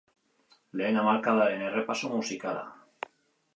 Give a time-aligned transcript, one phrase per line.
[0.81, 2.67] Lehen hamarkadaren errepaso musikala!